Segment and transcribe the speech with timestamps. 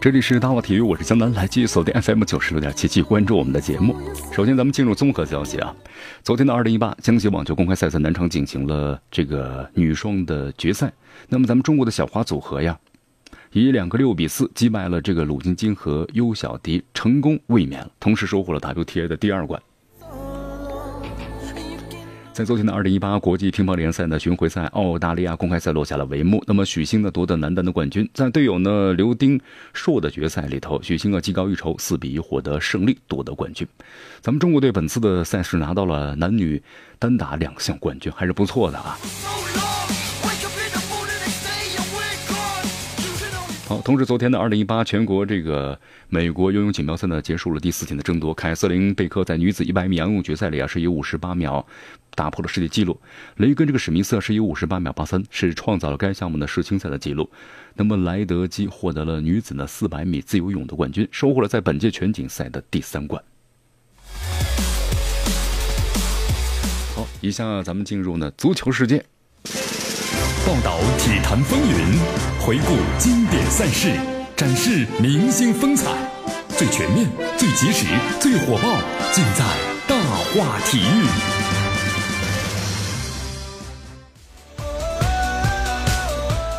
[0.00, 3.96] 这里是大话体育，我是江南，来继续锁定 FM 九十六点七，继续关注我们的节目。
[4.32, 5.74] 首先，咱们进入综合消息啊。
[6.22, 10.92] 昨天的二零一八江西网球公开赛在南昌进行了这个女双的决赛。
[11.28, 12.78] 那么，咱们中国的小花组合呀，
[13.50, 19.60] 以两个六比四击败了这个鲁晶晶和优小迪，成功卫冕了，同时收获了 WTA 的第二冠。
[22.38, 26.40] 在昨天的二零一八国际乒乓联赛的巡回赛，澳大利亚公开赛落下了帷幕。
[26.46, 29.40] 那么许昕呢夺得男单的冠军，在队友呢刘丁
[29.72, 33.66] 硕的决赛里头，许昕啊技高一筹，四比一获得胜利，夺得冠军。
[34.20, 36.62] 咱们中国队本次的赛事拿到了男女
[36.96, 38.96] 单打两项冠军，还是不错的啊。
[43.68, 48.32] 好，同时昨天的二零一八全国这个美国游泳锦标赛呢，结束了第四天的争夺。
[48.32, 51.66] 凯瑟琳贝克在女子一百米仰泳决赛里啊，是以五十八秒
[52.14, 52.98] 打破了世界纪录。
[53.36, 57.28] 雷根这个史密斯是以五十八秒八三，是创造了该项目的世青赛的纪录。
[57.74, 63.22] 那么莱德基获得了女子的四百米自由泳的冠军，收获了在本届全锦赛的第三冠。
[66.96, 69.04] 好，以下咱们进入呢足球世界。
[70.48, 71.98] 报道体坛风云，
[72.40, 73.92] 回顾经典赛事，
[74.34, 75.90] 展示明星风采，
[76.56, 77.84] 最全面、最及时、
[78.18, 78.80] 最火爆，
[79.12, 79.44] 尽在
[79.86, 79.94] 大
[80.32, 81.04] 话体育。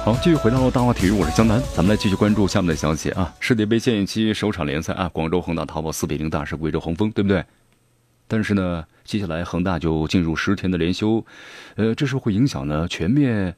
[0.06, 3.34] 好，继续回到大话体育，我是江南，咱们来继续关注下面的消息啊！
[3.40, 7.44] 世界杯现役期首场联赛啊，广州恒大淘宝四比零大胜贵州恒丰，对不对？
[8.28, 11.26] 但是呢，接下来恒大就进入十天的连休，
[11.74, 13.56] 呃，这是会影响呢全面。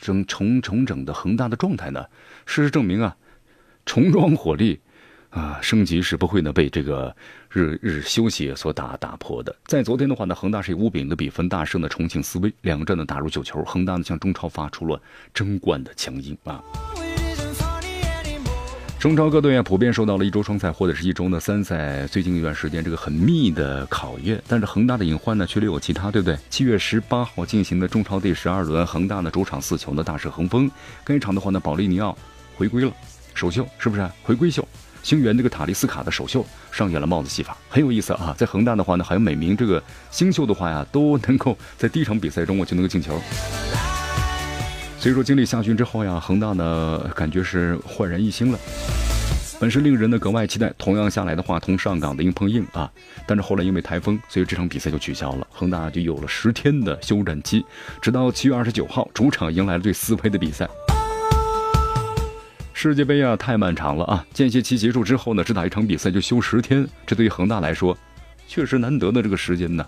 [0.00, 2.04] 整重重整的恒大的状态呢？
[2.44, 3.16] 事实证明啊，
[3.86, 4.80] 重装火力
[5.30, 7.14] 啊，升级是不会呢被这个
[7.50, 9.54] 日日休息所打打破的。
[9.66, 15.00] 在昨天的话呢，恒大是以五比零的比分大胜的重庆斯威，两战呢打入九球，恒大呢向中超发出了
[15.32, 16.62] 争冠的强音啊。
[19.04, 24.42] 中超各队啊，普遍受到了一周双赛或者是一周的三赛最近一段时间这个很密的考验。
[24.48, 26.38] 但是恒大的隐患呢，却略有其他，对不对？
[26.48, 30.70] 七月十八号进行的中超第十二轮，恒大呢主场四球呢大胜恒丰。
[31.04, 32.16] 该场的话呢，保利尼奥
[32.56, 32.90] 回归了
[33.34, 34.10] 首秀，是不是？
[34.22, 34.66] 回归秀，
[35.02, 36.42] 星源这个塔利斯卡的首秀
[36.72, 38.34] 上演了帽子戏法，很有意思啊。
[38.38, 43.20] 在恒大的话呢，还有每名这个新秀的话呀，都能够在第一场比赛中我就能够进球。
[45.04, 48.58] 所以说，经历夏训之后呀，恒大呢感觉是焕然一新了，
[49.60, 50.72] 本是令人呢格外期待。
[50.78, 52.90] 同样下来的话，同上港的硬碰硬啊，
[53.26, 55.46] 但是后来因为台风，所以这场比赛就取消了。
[55.50, 57.62] 恒大就有了十天的休战期，
[58.00, 60.66] 直到七月二十九号，主场迎来了对斯威的比赛。
[62.72, 64.26] 世界杯啊，太漫长了啊！
[64.32, 67.94] 间歇期结束之后呢，只打一场比赛就休十天，这对于恒大来说，
[68.48, 69.84] 确实难得的这个时间呢。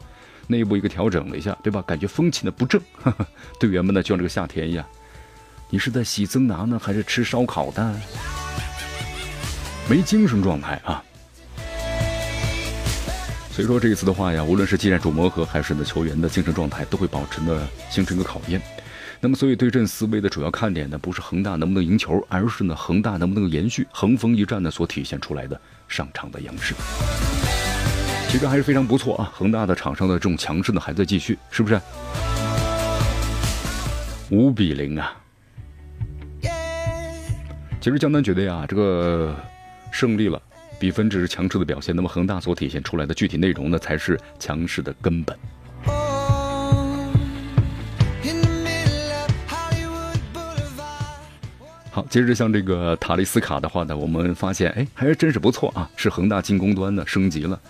[0.49, 1.83] 内部一个调整了一下，对吧？
[1.87, 2.79] 感觉风气呢不正，
[3.59, 4.85] 队员们呢就像这个夏天一样。
[5.69, 7.95] 你是在洗增拿呢，还是吃烧烤的？
[9.89, 11.03] 没精神状态啊！
[13.51, 18.63] 所以说这一次的话呀，无论是技战术磨合，还是呢球员的精神状态，都会保持呢形成一个考验。
[19.19, 26.75] 那么，所以对阵思维的主要看点呢，不是恒大能不能赢球，而是呢恒大能不能延续恒丰一战呢所体现出来的上场的样式。
[28.29, 31.81] 其实还是非常不错啊，恒大的场上的这种强势呢还在继续，是不是？
[34.31, 35.17] 五比零啊！
[37.87, 39.33] 其实江南觉得呀，这个
[39.93, 40.43] 胜利了，
[40.77, 41.95] 比分只是强势的表现。
[41.95, 45.39] 那么恒大所体现出来的具体内容呢，才是强势的根本。
[51.93, 57.61] 好，接着像这个塔利斯卡的话呢，我们发现，哎，还真是不错啊，是恒大进攻端呢升级了。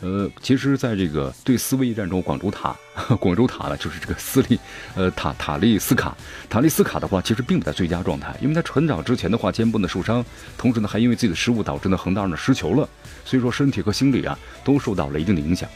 [0.00, 2.76] 呃，其实，在这个对斯威一战中，广州塔，
[3.18, 4.58] 广州塔呢，就是这个斯利，
[4.94, 6.14] 呃，塔塔利斯卡，
[6.50, 10.22] 塔利斯卡的话，其实并不在最佳状态，因为他成长之前的话，肩部呢受伤，
[10.58, 12.86] 同时呢，还因为自己的失误导致呢恒大呢失球了，
[13.24, 15.68] 所以说身体和心理啊都受到了一定的影响。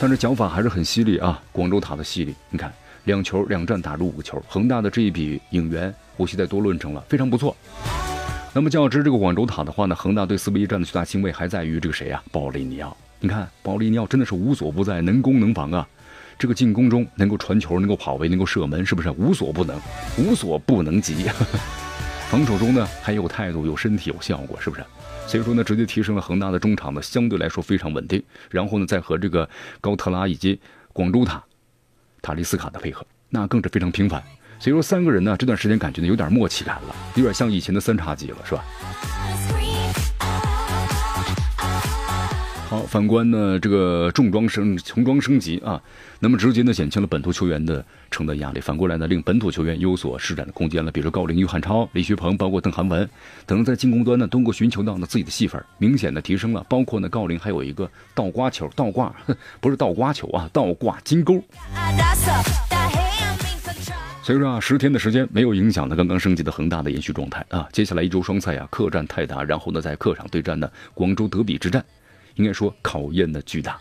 [0.00, 2.72] 但是脚法还是很犀利啊，广州塔的犀利，你看
[3.04, 7.56] 两球两战打入五个球，恒大的这一笔引援，不惜再多论成了，非常不错。
[8.56, 12.22] 那么较之这个广州塔的话呢，恒大对四比一战的最大欣慰还在于这个谁呀？
[12.30, 12.96] 保利尼奥。
[13.18, 15.84] 你看，保利尼奥真的是无所不在，能攻能防啊！
[16.38, 19.76] 这个进攻中能够传球，能够跑位，能够射门，是不是无所不能？
[20.16, 21.26] 无所不能及。
[22.30, 24.84] 防守中呢还有态度、有身体、有效果，是不是？
[25.26, 28.22] 所以说呢，直接提升了恒大的中场呢相对来说非常稳定。
[28.50, 29.48] 然后呢，再和这个
[29.80, 30.60] 高特拉以及
[30.92, 31.42] 广州塔
[32.22, 34.22] 塔利斯卡的配合，那更是非常频繁。
[34.64, 38.64] 所以说三个人呢这段时间感觉呢有点默契感了，有点像以前的三叉戟了，是吧？
[42.70, 45.78] 好，反观呢，这个重装升重装升级啊，
[46.18, 50.90] 那么直接呢减轻了本土球员的承担压力，反过来呢令本土球员有所施展的空间了。
[50.90, 53.06] 比如说高龄、于汉超、李学鹏，包括邓涵文
[53.44, 56.64] 等，在进攻端呢通过寻求到呢自己的戏份，明显的提升了。
[56.70, 59.14] 包括呢高龄还有一个倒挂球，倒挂
[59.60, 61.44] 不是倒挂球啊，倒挂金钩。
[64.24, 67.68] 所以说啊，十天的时间没有影响呢刚刚升级的恒大的延续状态啊。
[67.72, 71.84] 接下来一周双赛啊，客战泰达，然后呢在客场对战呢广州德比之战。
[72.36, 73.78] 应该说考验的巨大，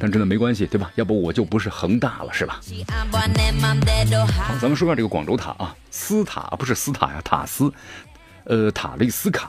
[0.00, 0.90] 但真的没关系，对吧？
[0.96, 2.60] 要不我就不是恒大了，是吧？
[4.36, 7.72] 好，咱们说下这个广州塔啊，斯塔不是斯塔呀，塔斯，
[8.46, 9.48] 呃，塔利斯卡。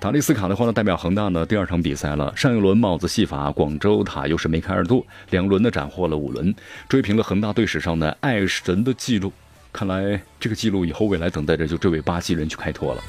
[0.00, 2.32] 塔利斯卡的话呢，代表恒大呢第二场比赛了。
[2.36, 6.54] 上一轮帽子戏法，广州塔又是梅开二度，两轮呢斩获了五轮，
[6.88, 9.32] 追平了恒大队史上的爱神的记录。
[9.72, 13.02] 看来这个记录以后未来等待着就这位巴西人去开拓了。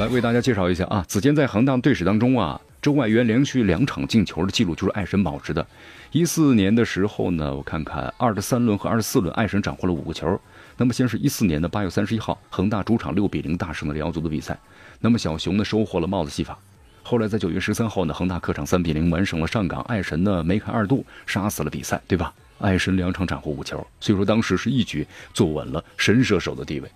[0.00, 5.64] 来为大家介绍一下啊，此前在恒大队史当中啊，周外援连续两场进球的记录就是爱神保持的。
[6.10, 10.40] 一四年的时候呢，我看看二十三轮和二十四轮，爱神斩获了五个球。
[10.76, 14.58] 那么先是一四年的八月三十一号，恒大主场六比零大胜了辽足的比赛，
[15.00, 16.58] 那么小熊呢收获了帽子戏法。
[17.02, 22.32] 后来在九月十三号呢，恒大客场三比零完胜了上港，爱神呢梅开二度，杀死了比赛，对吧？
[22.58, 26.90] 爱神两场斩获五球，所以说当时是一举坐稳了神射手的地位。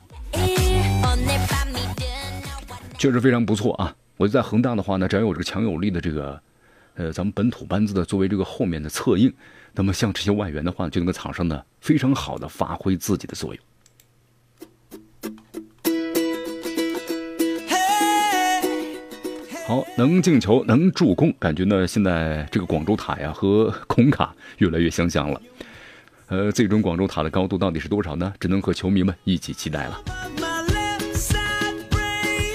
[2.96, 3.94] 确实非常不错啊！
[4.16, 6.40] 我就在恒大的话呢，只要有这个强有力的这个，
[6.98, 9.32] 呃，咱们本土班子的作为这个后面的策应，
[9.72, 13.64] 那么像这些外援的话，就能在场上呢非常好的发挥自己的作用。
[19.68, 25.40] 好，能进球，能助攻，感觉呢现在这个广州塔呀和孔卡越来越相像了。
[26.26, 28.34] 呃，最终广州塔的高度到底是多少呢？
[28.40, 30.02] 只能和球迷们一起期待了。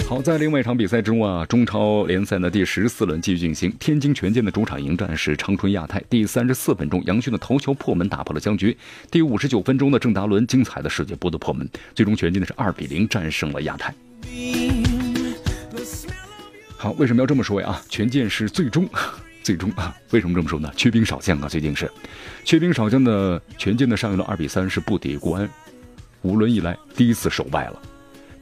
[0.06, 5.98] 好，在另外一场比赛中啊，中超联赛的第十四轮继续进行，天津权健的主场迎战是长春亚泰。
[6.10, 8.76] 第三十四分钟，杨旭的头球破门打破了僵局。
[9.10, 13.94] 第五十九分钟的郑达伦精彩的世界波的破门，最终权健的是二比零战胜了亚泰。
[16.76, 17.80] 好，为什么要这么说呀？
[17.88, 18.86] 权健是最终，
[19.42, 20.70] 最终啊，为什么这么说呢？
[20.76, 21.90] 缺兵少将啊，最近是
[22.44, 25.48] 缺兵少将的权健的上一轮二比三是不敌国安，
[26.20, 27.80] 五轮以来第一次首败了。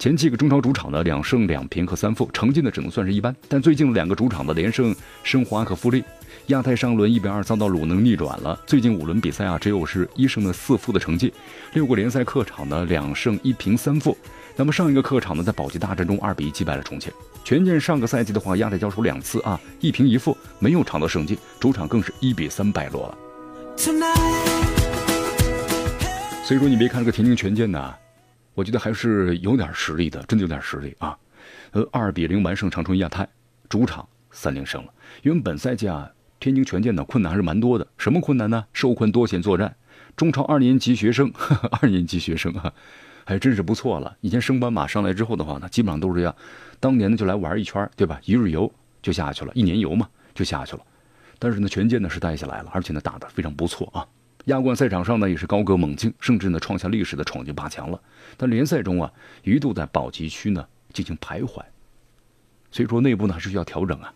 [0.03, 3.33] 前七个中超主场呢，两胜两平和三负，成绩呢只能算是一般。
[3.49, 6.03] 但最近两个主场的连胜，申花和富力，
[6.49, 8.61] 亚太上轮一比二遭到鲁能逆转了。
[8.67, 11.33] 最近五轮比赛啊，只有是一胜的四负的成绩。
[11.75, 14.19] 六个联赛客场呢，两胜一平三负。
[14.57, 17.13] 那么上一个客场呢，在保级大战中二比一击败了重庆。
[17.45, 21.39] 权健上个赛季的话，亚太交手两次啊，一平一负，没有尝到胜绩。
[21.61, 23.17] 主场更是一比三败落了。
[23.77, 23.95] 所
[26.57, 27.95] 以说，你别看这个田径权健呢。
[28.55, 31.17] 我觉得还是有点实力的，真的有点实力啊！
[31.73, 33.29] 呃，二比零完胜长春亚泰，
[33.69, 34.93] 主场三连胜了。
[35.23, 37.87] 因为本赛季啊，天津权健的困难还是蛮多的。
[37.97, 38.65] 什么困难呢？
[38.73, 39.75] 受困多线作战。
[40.15, 41.33] 中超二年级学生，
[41.81, 42.73] 二年级学生啊，
[43.25, 44.15] 还真是不错了。
[44.21, 46.37] 以前升班马上来之后的话呢，基本上都是这样。
[46.79, 48.21] 当年呢就来玩一圈，对吧？
[48.25, 48.71] 一日游
[49.01, 50.83] 就下去了，一年游嘛就下去了。
[51.39, 54.07] 但是呢，权健呢是带下来了，而且呢打得非常不错啊。
[54.47, 58.01] 亚冠赛场上呢，也是高歌猛进，甚至呢创下历史的闯进八强了。
[58.37, 59.11] 但联赛中啊，
[59.45, 61.63] 一度在保级区呢进行徘徊，
[62.71, 64.13] 所以说内部呢还是需要调整啊。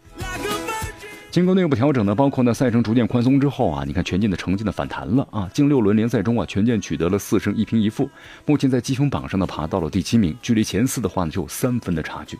[1.31, 5.49] 经过内部调整呢，包括呢赛程逐渐宽松之后啊，你看权健的成绩呢反弹了啊。
[5.53, 8.11] 近六轮联赛中啊，权健取得了四胜一平一负，
[8.47, 12.37] 目前在积分榜上呢爬到了第七名，距离前四的话呢就有三分的差距。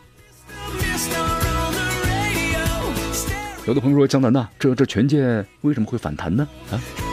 [3.65, 6.47] 有的朋友说江南呐，这这权健为什么会反弹呢？
[6.71, 7.06] 啊？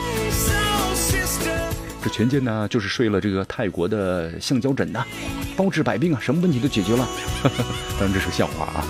[2.04, 5.06] 这权健呢，就是睡了这个泰国的橡胶枕呐，
[5.56, 7.08] 包治百病啊，什么问题都解决了。
[7.98, 8.84] 当然这是笑话啊。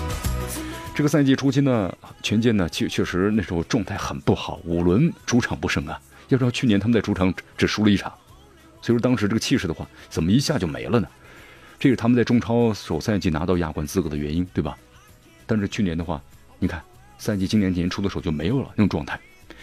[0.93, 5.97] 这个赛季初期呢，权健呢确确实那时候状态很不好，五轮主场不胜啊。
[6.27, 8.11] 要知道去年他们在主场只输了一场，
[8.81, 11.07] 所以说当时这个气势的话，怎么一下就没了呢？
[11.79, 14.77] 这是他们在中超首赛季拿到亚冠资格的原因，对吧？
[15.45, 16.21] 但是去年的话，
[16.59, 16.81] 你看
[17.17, 19.17] 赛季今年年初的时候就没有了那种状态。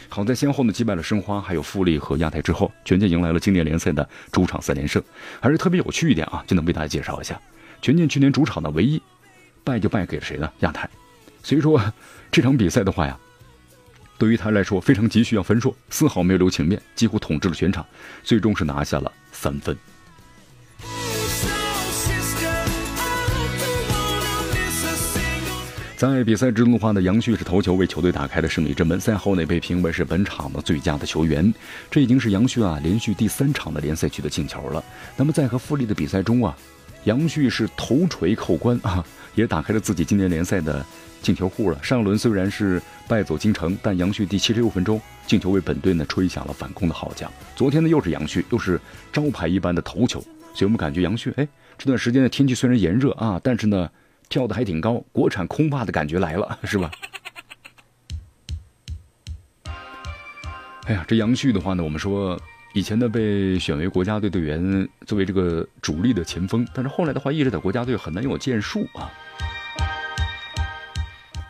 [0.08, 5.02] 好在先后呢击败了申花、还有富力和亚泰之后，权健迎来了今年联赛的主场三连胜，
[5.40, 6.44] 还是特别有趣一点啊！
[6.46, 7.40] 就能为大家介绍一下，
[7.80, 9.00] 权健去年主场的唯一
[9.64, 10.50] 败就败给了谁呢？
[10.60, 10.88] 亚泰。
[11.42, 11.82] 所以说
[12.30, 13.18] 这场比赛的话呀，
[14.18, 17.84] 对于他来说非常急需要分数，丝毫没有留情面，几乎统治了全场，
[18.22, 19.76] 最终是拿下了三分。
[26.02, 31.54] 在比赛之中的话呢，杨旭是头球为球队打开了胜利之门，赛后呢被评为是本场的最佳的球员。
[31.92, 34.82] 这已经是杨旭啊连续第三场的联赛取得进球了。
[35.16, 36.56] 那么在和富力的比赛中啊，
[37.04, 39.04] 杨旭是头锤扣关啊，
[39.36, 40.84] 也打开了自己今年联赛的
[41.22, 41.78] 进球户了。
[41.84, 47.32] 上轮虽然是败走京城，但杨旭第七十六分钟进球为本队呢吹响了反攻的号角。
[47.54, 48.80] 昨天呢又是杨旭，又是
[49.12, 50.18] 招牌一般的头球，
[50.52, 51.46] 所以我们感觉杨旭哎
[51.78, 53.88] 这段时间的天气虽然炎热啊，但是呢。
[54.32, 56.90] 跳的还挺高，国产空霸的感觉来了，是吧？
[60.88, 62.40] 哎呀，这杨旭的话呢，我们说
[62.72, 69.12] 以前呢被选为国家队队员，作为这个主力的前锋，但是后来的话一直在国家队很难有建树啊。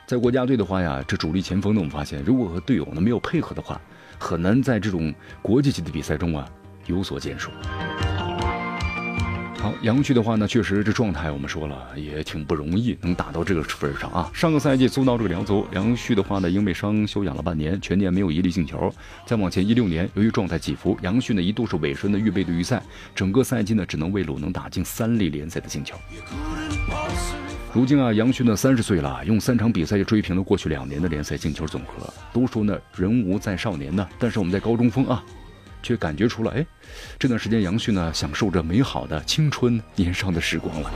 [0.04, 3.80] 在国家队的话呀，这主力前锋呢，我们发现如果和队友呢没有配合的话，
[4.18, 6.50] 很难在这种国际级的比赛中啊
[6.86, 7.52] 有所建树。
[9.62, 14.28] 好，杨旭的话呢，确实这状态我们说了也挺不容易，能打到这个份上啊。
[14.34, 18.92] 上个赛季租到这个辽足，杨旭的话呢，因为伤休养了半年，全年没有一粒进球。
[19.24, 22.82] 再往前一六年，由于状态起伏，杨旭呢一度是尾声的预备队预赛，
[23.14, 25.94] 整个赛季呢只能为鲁能打进三粒联赛的进球。
[27.72, 32.12] 如今啊，杨旭呢三十岁了，用三场比赛就追平了过去两年的联赛进球总和。
[32.32, 35.22] 都说呢人无再少年呢，但是我们在高中锋啊。
[35.82, 36.64] 却感觉出了，哎，
[37.18, 40.90] 这段时间杨旭呢享受着美好的青春年少的时光了。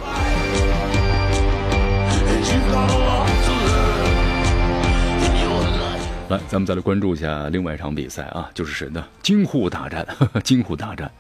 [6.29, 9.05] 来，咱们再来关注一下另外一场比赛啊，就是谁呢？
[9.23, 10.05] 京沪大战，
[10.43, 11.11] 京沪大战。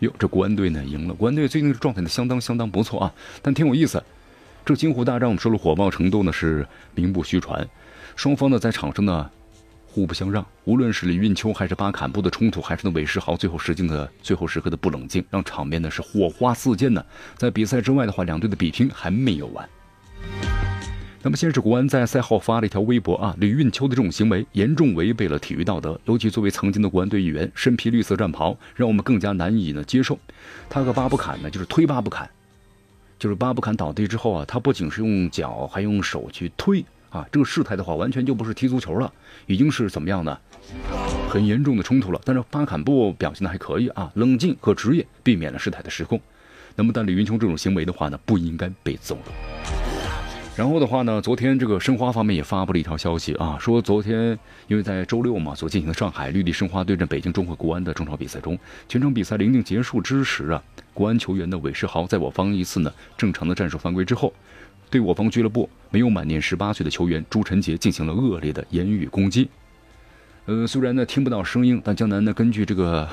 [0.00, 4.02] 哟，这国安队呢赢了，国安队最近的状态呢相当相当不错啊，但挺有意思。
[4.64, 7.66] 这京沪大战我们说了火爆程度呢是名不虚传，
[8.16, 9.30] 双方呢在场上呢。
[9.90, 17.04] 互不相让，无论是李运秋还是巴坎布的冲突，还是那韦世豪最后时境的最后时刻的不冷静，让场面呢是火花四溅呢。
[17.36, 19.68] 在比赛之外的话，两队的比拼还没有完。
[21.20, 30.16] 那么，先是国安在赛后发了一条微博啊，李运秋的这种行为严重违背了体育道德，尤其作为曾经的国安队一员，身披绿色战袍，让我们更加难以呢接受。
[30.68, 32.28] 他和巴布坎呢，就是推巴布坎，
[33.18, 36.84] 就是巴布坎倒地之后啊，他不仅是用脚，还用手去推。
[37.10, 39.12] 啊，这个事态的话，完全就不是踢足球了，
[39.46, 40.38] 已经是怎么样呢？
[41.28, 42.20] 很严重的冲突了。
[42.24, 46.20] 但是巴坎布表现的还可以啊，冷静和职业，避免了事态的失控。
[46.74, 49.87] 那么，但李云琼这种行为的话呢，不应该被纵容。
[50.58, 54.36] 然后的话呢，昨天这个申花方面也发布了一条消息啊，说昨天
[54.66, 60.60] 因为在周六嘛所进行的上海绿地申花对阵北京中赫国安的中超比赛中，全场比赛临近结束之时啊，
[60.92, 64.34] 国安球员的韦世豪在我方一次呢正常的战术犯规之后。
[64.90, 69.48] 对我方俱乐部没有满年十八岁的球员朱晨杰进行了恶劣的言语攻击。
[70.46, 73.08] 呃，虽然呢听不到声音，但江南呢根据这个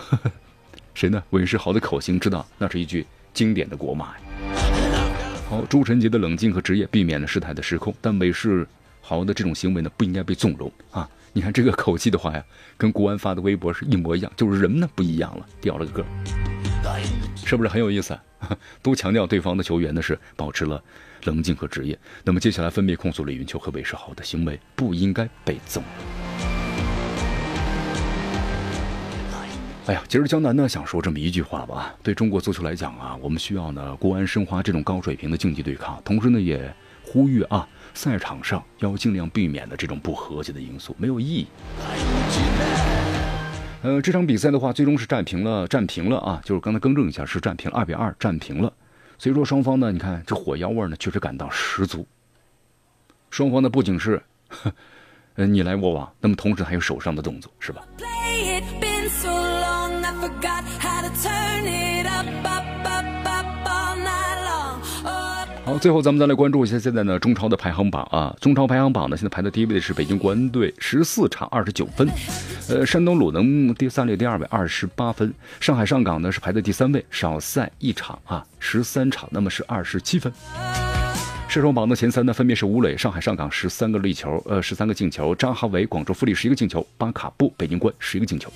[0.96, 4.25] 谁呢韦世豪的口型知道那是一句经典的国骂呀。
[5.48, 8.68] 好，朱晨杰的冷静和职业避免了事态的失控，但韦世
[9.00, 11.08] 豪的这种行为呢不应该被纵容啊！
[11.34, 12.44] 你看这个口气的话呀，
[12.78, 16.06] 跟国安发的微博是一模一样，就是人呢不一样了，掉了个个，
[17.46, 18.14] 是不是很有意思？
[18.40, 20.82] 啊 都强调对方的球员呢是保持了。
[21.26, 21.98] 冷静和职业。
[22.24, 26.25] 那么接下来分别控诉李云秋和韦世豪的行为不应该被纵容。
[29.88, 36.74] 哎呀，其实江南呢想说这么一句话吧，对中国足球来讲啊，我们需要呢国安申花这种高水平的竞技对抗，同时呢也
[37.04, 41.46] 呼吁啊赛场上要尽量避免的这种不和谐的因素，没有意义。
[43.84, 48.74] 呃，这场比赛的话，最终是战平了，战平了啊，就是刚才更正一下，是战平二比二，战平了。
[49.20, 52.08] 所以说双方呢，你看这火药味呢，确实感到十足。
[53.30, 54.20] 双方呢不仅是，
[55.36, 57.84] 呃你来我往，那么同时还有手上的动作，是吧？
[65.64, 68.36] 好，最后咱们再来关注一下现在呢中超的排行榜啊。
[68.40, 72.08] 中超排行榜呢，现在排在第一位的是北京国安队，十四场二十九分。
[72.70, 75.34] 呃，山东鲁能第三列第二位，二十八分。
[75.60, 80.32] 上海上港呢是排在第三位，少赛一场啊，十三场，那么是二十七分。
[81.48, 88.52] 射手榜的前三呢，分别是吴磊、上海上港十三个立球，呃，十三个进球；张哈维、广州富力十一个进球；巴卡布、北京国安十一个进球。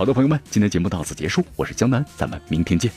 [0.00, 2.90] 好的，朋友们，今天节目到此结束，我是江南，咱们明天见。